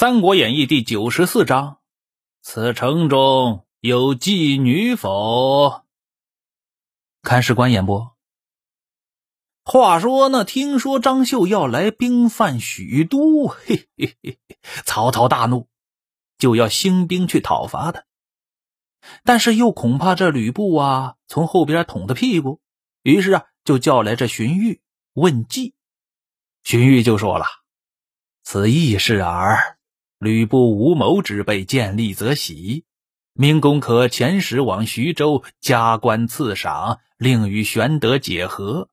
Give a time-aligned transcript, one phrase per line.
[0.00, 1.80] 三国演义》第九十四章：
[2.40, 5.82] 此城中有妓女否？
[7.20, 8.16] 看史官演播。
[9.64, 14.38] 话说呢，听说张绣要来兵犯许都，嘿嘿嘿，
[14.84, 15.66] 曹操大怒，
[16.38, 18.04] 就要兴兵去讨伐他。
[19.24, 22.60] 但是又恐怕这吕布啊从后边捅他屁股，
[23.02, 24.78] 于是啊就叫来这荀彧
[25.14, 25.74] 问计。
[26.62, 27.46] 荀彧就说了
[28.44, 29.74] ：“此意是耳。”
[30.18, 32.84] 吕布无谋之辈见利则喜，
[33.34, 38.90] 明公可遣使往徐州，加官赐赏，令与玄德解和。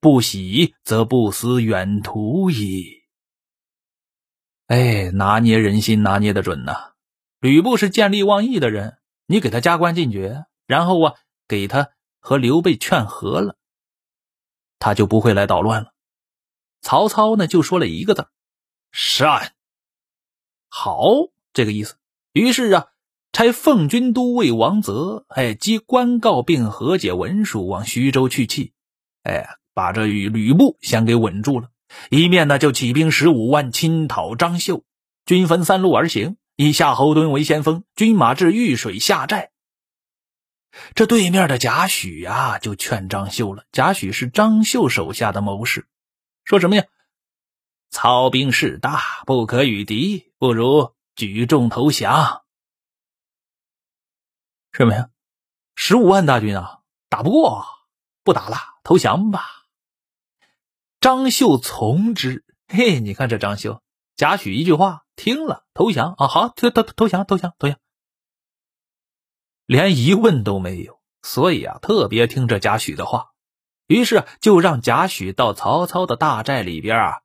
[0.00, 3.02] 不喜则不思远图矣。
[4.66, 6.94] 哎，拿捏人心拿捏的准呐！
[7.38, 11.14] 吕布是见利忘义的人，你给他加官进爵，然后啊
[11.46, 13.56] 给他和刘备劝和了，
[14.78, 15.92] 他就不会来捣乱了。
[16.80, 18.26] 曹操呢就说了一个字：
[18.90, 19.54] 善。
[20.74, 21.04] 好，
[21.52, 21.96] 这个意思。
[22.32, 22.86] 于是啊，
[23.30, 28.72] 差奉军都尉王泽，哎，即官告并和解文书往徐州去讫，
[29.22, 31.68] 哎，把这与吕布先给稳住了。
[32.08, 34.82] 一面呢，就起兵十五万侵讨张绣，
[35.26, 39.50] 军分三路而行，以夏侯惇为先锋，军马至御水下寨。
[40.94, 43.64] 这对面的贾诩呀，就劝张绣了。
[43.72, 45.86] 贾诩是张绣手下的谋士，
[46.44, 46.84] 说什么呀？
[47.92, 52.42] 操兵势大，不可与敌，不如举众投降。
[54.72, 55.10] 什么呀？
[55.76, 57.66] 十五万大军啊，打不过，
[58.24, 59.44] 不打了，投降吧。
[61.00, 62.46] 张绣从之。
[62.66, 63.82] 嘿，你看这张绣，
[64.16, 67.78] 贾诩一句话，听了投降啊，好，投投投降，投降，投降，
[69.66, 70.98] 连疑问都没有。
[71.20, 73.32] 所以啊，特别听这贾诩的话，
[73.86, 77.22] 于是就让贾诩到曹操的大寨里边啊。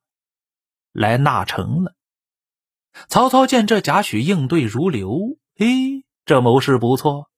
[0.97, 1.93] 来纳城了。
[3.07, 7.29] 曹操见这贾诩应对如流，嘿，这谋士不错。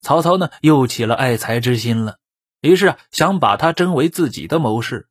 [0.00, 2.18] 曹操呢又起了爱才之心了，
[2.60, 5.08] 于是啊想把他征为自己的谋士，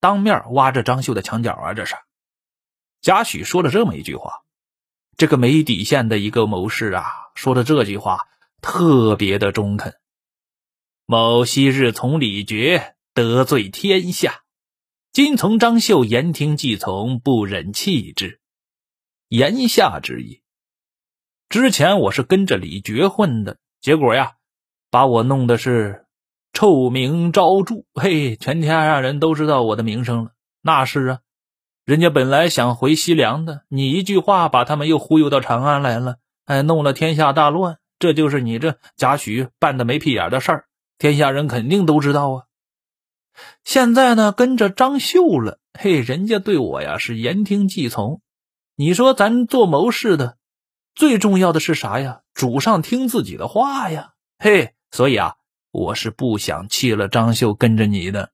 [0.00, 1.74] 当面挖着张绣的墙角啊。
[1.74, 1.94] 这是
[3.00, 4.42] 贾诩说了这么一句话，
[5.16, 7.06] 这个没底线的一个谋士啊，
[7.36, 8.26] 说的这句话
[8.60, 9.94] 特别的中肯。
[11.06, 14.42] 某昔日从李傕得罪天下。
[15.12, 18.40] 今从张绣言听计从，不忍弃之。
[19.28, 20.42] 言下之意，
[21.48, 24.34] 之前我是跟着李傕混的，结果呀，
[24.90, 26.06] 把我弄的是
[26.52, 30.30] 臭名昭著，嘿，全天下人都知道我的名声了。
[30.62, 31.18] 那是啊，
[31.84, 37.78] 人家本来想回西凉的，你一句话把他们又忽悠到长安来了，哎，弄了天下大乱。
[37.98, 40.66] 这就是你这贾诩办的没屁眼的事儿，
[40.98, 42.44] 天下人肯定都知道啊。
[43.64, 48.20] 现在呢，跟着张绣了，嘿，人家对我呀是言听计从。
[48.74, 50.38] 你说咱做谋士的，
[50.94, 52.22] 最重要的是啥呀？
[52.34, 55.36] 主上听自己的话呀，嘿，所以啊，
[55.70, 58.30] 我是不想弃了张绣跟着你的。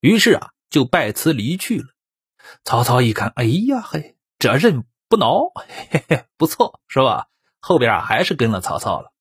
[0.00, 1.88] 于是啊，就拜辞离去了。
[2.64, 7.28] 曹操一看，哎呀，嘿，这人不孬，嘿嘿，不错，是吧？
[7.60, 9.12] 后边啊，还是跟了曹操了。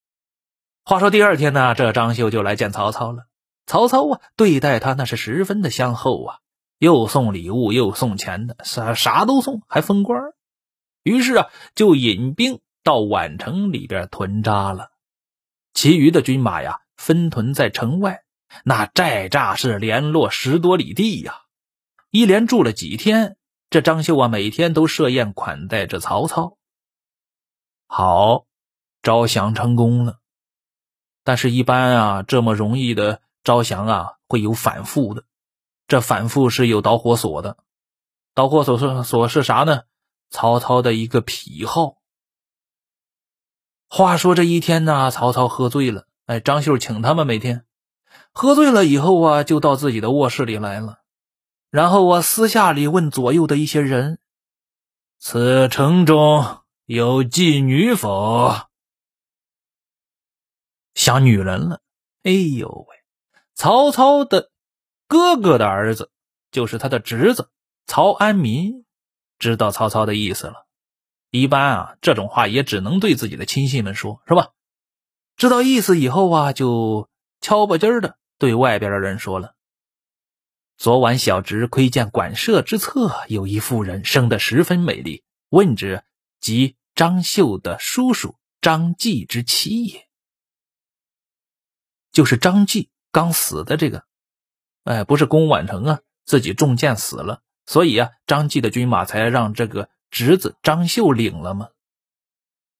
[0.85, 3.26] 话说第二天呢，这张绣就来见曹操了。
[3.67, 6.39] 曹操啊，对待他那是十分的相厚啊，
[6.79, 10.21] 又送礼物，又送钱的，啥啥都送，还封官。
[11.03, 14.91] 于是啊，就引兵到宛城里边屯扎了。
[15.73, 18.23] 其余的军马呀，分屯在城外。
[18.63, 21.41] 那寨栅是连落十多里地呀。
[22.09, 23.35] 一连住了几天，
[23.69, 26.57] 这张绣啊，每天都设宴款待着曹操。
[27.87, 28.45] 好，
[29.01, 30.19] 招降成功了。
[31.25, 33.21] 但是，一般啊，这么容易的。
[33.47, 35.23] 招降啊，会有反复的，
[35.87, 37.55] 这反复是有导火索的。
[38.33, 39.83] 导火索是索是啥呢？
[40.29, 41.95] 曹操的一个癖好。
[43.87, 47.65] 话说这一天呢，曹操喝醉了，哎，张绣请他们每天
[48.33, 50.99] 喝醉了以后啊，就到自己的卧室里来了，
[51.69, 54.19] 然后啊，私下里问左右的一些人
[55.19, 58.53] ：“此城中有妓女否？”
[60.95, 61.79] 想女人了，
[62.23, 62.96] 哎呦喂！
[63.57, 64.51] 曹操的
[65.07, 66.11] 哥哥的儿子，
[66.51, 67.49] 就是他的侄子
[67.87, 68.85] 曹安民，
[69.39, 70.67] 知道曹操的意思了。
[71.31, 74.51] 一般啊，这种话也只能对自己的亲信们说，是吧？
[75.35, 77.09] 知道意思以后啊，就
[77.41, 79.55] 悄不唧的对外边的人说了
[80.77, 86.03] ：“昨晚小侄窥见馆舍之侧有一妇人，生得十分美丽，问之，
[86.39, 90.07] 即张绣的叔叔张继之妻也，
[92.11, 94.03] 就是张继。”刚死的这个，
[94.83, 101.69] 哎，不是攻宛城啊，自己中箭死了，所以啊，张继的军马才让这个侄子张绣领了吗？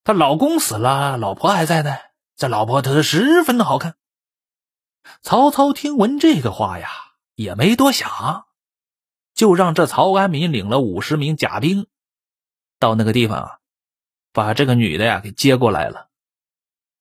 [0.04, 1.96] 他老公死了，老婆还在呢。
[2.36, 3.96] 这老婆她十分的好看。
[5.22, 6.88] 曹操听闻这个话呀，
[7.34, 8.46] 也没多想，
[9.34, 11.88] 就让这曹安民领了五十名甲兵，
[12.78, 13.60] 到那个地方啊，
[14.32, 16.10] 把这个女的呀给接过来了。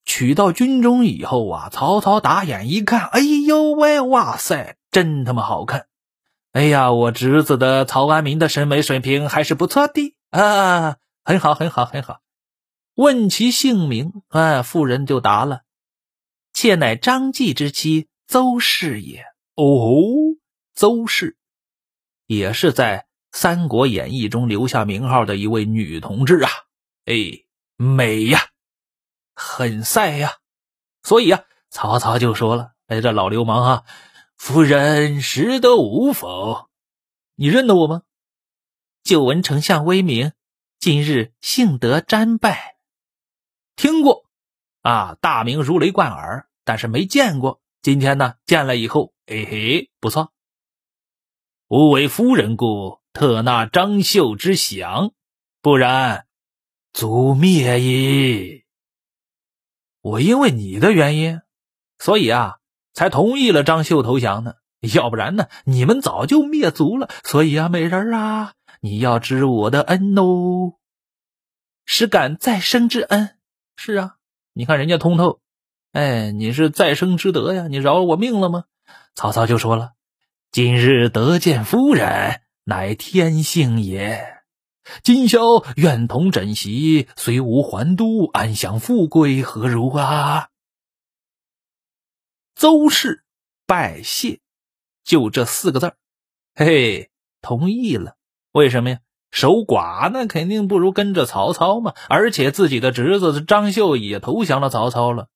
[0.07, 5.89] 娶到军中以后啊，曹操打眼一看，哎呦喂，哇塞，真他妈好看！
[6.53, 12.21] 哎呀，我侄子的曹安民的审美水平还是不错的啊，很好，很好，很好。
[12.95, 15.63] 问其姓名，啊，妇人就答了
[16.55, 19.23] ：“妾乃张继之妻邹氏也。”
[19.57, 20.37] 哦，
[20.75, 21.37] 邹氏
[22.27, 23.01] 也是在
[23.39, 26.51] 《三国演义》中留下名号的一位女同志啊！
[27.05, 27.15] 哎，
[27.77, 28.41] 美呀，
[29.37, 30.39] 很赛呀！
[31.03, 33.85] 所以啊，曹操就说了：“哎，这老流氓啊，
[34.37, 36.69] 夫人识得吾否？
[37.37, 38.03] 你认得我吗？”
[39.05, 40.33] 久闻丞相威名，
[40.81, 42.77] 今日幸得瞻拜。
[43.77, 44.25] 听过，
[44.83, 47.61] 啊，大名如雷贯耳，但是没见过。
[47.83, 50.33] 今天呢，见了以后，嘿嘿，不错。
[51.69, 55.13] 吾为夫人故，特纳张绣之降，
[55.61, 56.27] 不然，
[56.93, 58.66] 族灭矣。
[60.07, 61.41] 我因为你的原因，
[61.99, 62.59] 所以啊，
[62.95, 64.55] 才同意了张绣投降呢。
[64.95, 67.09] 要不然呢，你们早就灭族了。
[67.25, 70.75] 所以啊，美人啊，你要知我的恩哦，
[71.85, 73.31] 实感再生之恩。
[73.75, 74.15] 是啊，
[74.53, 75.41] 你看人家通透，
[75.91, 78.67] 哎，你是再生之德呀，你饶了我命了吗？
[79.17, 79.95] 曹操就说了
[80.53, 84.36] ：“今日得见夫人，乃天幸也。
[85.03, 90.49] 今宵愿同枕席，随吾还都，安享富贵，何如啊？”
[92.55, 93.25] 邹氏
[93.67, 94.41] 拜谢，
[95.05, 95.95] 就这四个字
[96.55, 97.11] 嘿嘿，
[97.43, 98.17] 同意了。
[98.53, 99.01] 为什么呀？
[99.33, 105.29] 守寡那肯定不如跟着曹操嘛，而且自己的侄子张绣也投降了曹操了，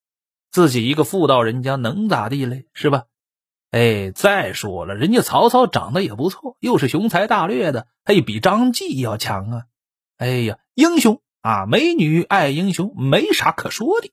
[0.50, 2.66] 自己一个妇道人家能咋地嘞？
[2.72, 3.04] 是吧？
[3.70, 9.62] 哎，再说了，人家曹操长得也不错，又是雄才大略的，他也，比张继要强啊！
[10.16, 14.12] 哎呀，英雄啊，美女爱英雄，没啥可说的。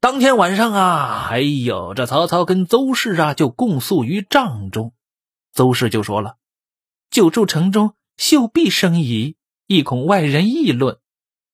[0.00, 4.92] 当天晚上啊，哎呦，这曹操跟邹氏啊就共宿于帐中，
[5.52, 6.36] 邹氏就说了
[7.10, 9.36] ：“久住城中。”秀必生疑，
[9.66, 10.98] 亦恐外人议论。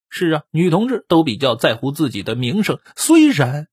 [0.08, 2.80] 是啊，女同志都比较在乎自己的名声。
[2.96, 3.68] 虽然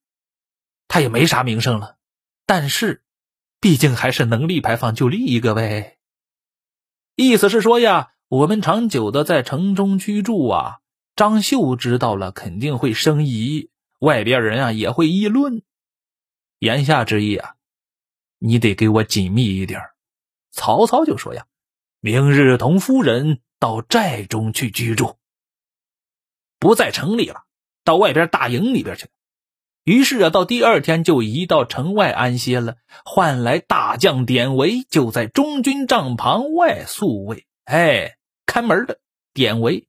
[0.88, 1.96] 她也没啥名声了，
[2.46, 3.03] 但是
[3.64, 5.98] 毕竟还是能立牌坊就立一个呗。
[7.16, 10.82] 意思是说呀，我们长久的在城中居住啊，
[11.16, 13.70] 张绣知道了肯定会生疑，
[14.02, 15.64] 外边人啊也会议论。
[16.60, 17.56] 言下之意啊，
[18.40, 19.80] 你得给我紧密一点。
[20.52, 21.46] 曹操就说呀。
[22.02, 25.16] 明日同夫人到寨中去居住，
[26.60, 27.46] 不在城里了，
[27.86, 29.08] 到外边大营里边去。
[29.84, 32.76] 于是啊，到第二天就移到城外安歇了。
[33.04, 39.00] 换来大将典韦就在中军帐旁外宿卫，哎，看门的
[39.34, 39.88] 典韦，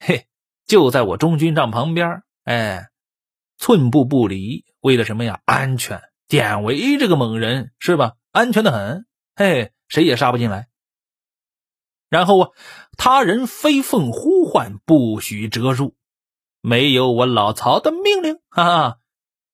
[0.00, 0.26] 嘿，
[0.66, 2.88] 就在我中军帐旁边，哎，
[3.58, 4.64] 寸步不离。
[4.80, 5.40] 为了什么呀？
[5.44, 6.00] 安全。
[6.28, 8.14] 典韦这个猛人是吧？
[8.32, 10.68] 安全的很，嘿，谁也杀不进来。
[12.08, 12.50] 然后啊，
[12.96, 15.96] 他人飞凤呼唤，不许折入，
[16.60, 18.97] 没有我老曹的命令，哈哈，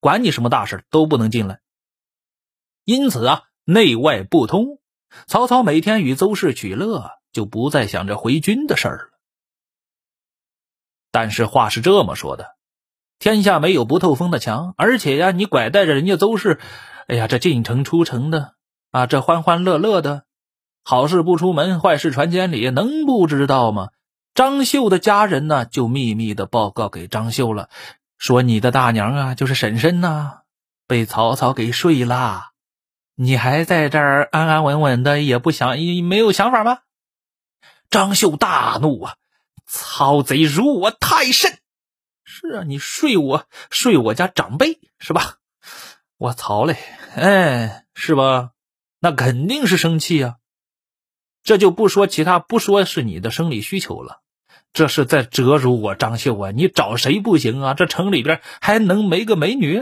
[0.05, 1.61] 管你什么大事都不能进来。
[2.83, 4.79] 因此啊，内外不通。
[5.25, 9.19] 曹操每天与邹氏取乐，就不再想着回军的事儿了。
[11.09, 12.49] 但是话是这么说的：
[13.17, 16.59] 天下没有不透风的墙，而且呀，你拐带着人家邹氏，
[17.07, 18.53] 哎呀，这进城出城的
[18.91, 20.25] 啊，这欢欢乐乐的。
[20.83, 23.89] 好事不出门，坏事传千里，能不知道吗？
[24.35, 27.71] 张绣的家人呢，就秘密的报告给张绣了，
[28.17, 30.41] 说你的大娘啊，就是婶婶呐，
[30.87, 32.51] 被曹操给睡了。
[33.15, 36.79] 你还在这儿安安稳稳的，也不想也，没有想法吗？
[37.89, 39.15] 张绣大怒啊！
[39.65, 41.59] 曹贼辱我太甚！
[42.23, 45.37] 是啊，你睡我，睡我家长辈是吧？
[46.17, 46.77] 我曹嘞，
[47.15, 48.51] 哎，是吧？
[48.99, 50.37] 那肯定是生气呀。
[51.43, 54.21] 这就不说其他，不说是你的生理需求了，
[54.75, 56.51] 这是在折辱我张绣啊！
[56.51, 57.73] 你找谁不行啊？
[57.73, 59.81] 这城里边还能没个美女？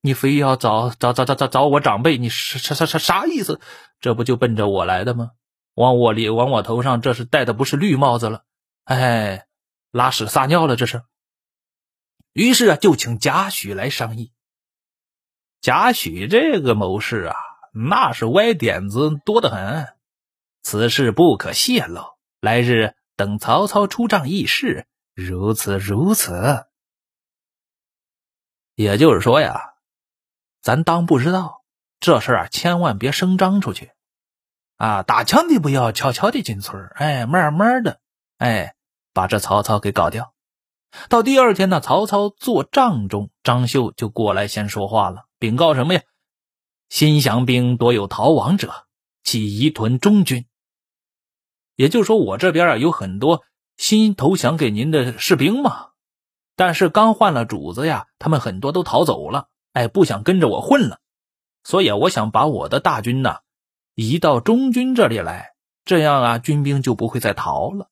[0.00, 2.18] 你非要找找找找找找我长辈？
[2.18, 3.60] 你啥啥啥啥意思？
[4.00, 5.30] 这不就奔着我来的吗？
[5.74, 8.42] 往我里往我头上，这是戴的不是绿帽子了？
[8.82, 9.46] 哎，
[9.92, 11.04] 拉屎撒尿了这是。
[12.32, 14.32] 于是啊，就请贾诩来商议。
[15.60, 17.36] 贾诩这个谋士啊，
[17.72, 19.86] 那是歪点子多得很。
[20.64, 22.02] 此事不可泄露，
[22.40, 26.66] 来日等曹操出帐议事，如此如此。
[28.74, 29.74] 也就是说呀，
[30.60, 31.62] 咱当不知道
[32.00, 33.92] 这事儿啊，千万别声张出去
[34.76, 35.04] 啊！
[35.04, 38.00] 打枪的不要，悄悄的进村哎，慢慢的，
[38.38, 38.74] 哎，
[39.12, 40.34] 把这曹操给搞掉。
[41.08, 46.02] 到第二天呢，曹操坐帐中，张绣就过来先说话了，禀告什么呀？
[46.88, 48.88] 新降兵多有逃亡者，
[49.22, 50.48] 其移屯中军。
[51.76, 53.42] 也就说，我这边啊有很多
[53.76, 55.88] 新投降给您的士兵嘛，
[56.56, 60.98] 但是刚换了主子呀，他们很多都逃走了，哎，不想跟着我混了，
[61.64, 63.38] 所以，我想把我的大军呢
[63.94, 67.88] 移到中军这里来，这样啊，军兵就不会再逃了。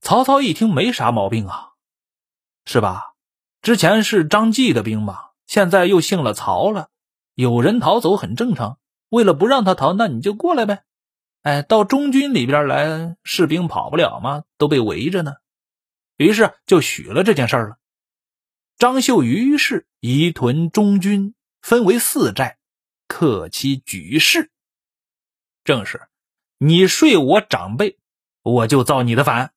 [0.00, 1.70] 曹操一听，没啥毛病啊，
[2.64, 3.14] 是吧？
[3.62, 6.88] 之前是张继的兵嘛，现在又姓了曹了，
[7.34, 8.78] 有人逃走很正常。
[9.10, 10.84] 为了不让他逃，那你就过来呗。
[11.42, 14.44] 哎，到中军里边来，士兵跑不了吗？
[14.58, 15.34] 都被围着呢。
[16.16, 17.78] 于是就许了这件事了。
[18.76, 22.58] 张绣于是移屯中军，分为四寨，
[23.08, 24.50] 克其举事。
[25.64, 26.08] 正是
[26.58, 27.98] 你睡我长辈，
[28.42, 29.54] 我就造你的反。